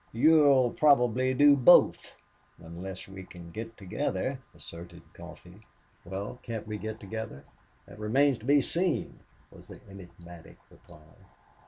"You'll 0.11 0.71
probably 0.71 1.35
do 1.35 1.55
both 1.55 2.15
unless 2.57 3.07
we 3.07 3.21
can 3.23 3.51
get 3.51 3.77
together," 3.77 4.39
asserted 4.55 5.03
Coffee. 5.13 5.61
"Well, 6.05 6.39
can't 6.41 6.65
we 6.65 6.79
get 6.79 6.99
together?" 6.99 7.45
"That 7.85 7.99
remains 7.99 8.39
to 8.39 8.45
be 8.45 8.61
seen," 8.61 9.19
was 9.51 9.67
the 9.67 9.79
enigmatic 9.87 10.57
reply. 10.71 11.03